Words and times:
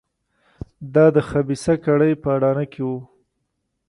دا 0.93 1.05
د 1.15 1.17
خبیثه 1.29 1.73
کړۍ 1.85 2.11
په 2.21 2.27
اډانه 2.35 2.65
کې 2.71 2.81
وو. 2.87 2.97